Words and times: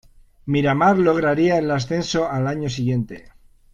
Miramar 0.47 0.97
lograría 0.97 1.59
el 1.59 1.69
ascenso 1.69 2.27
al 2.27 2.47
año 2.47 2.71
siguiente. 2.71 3.33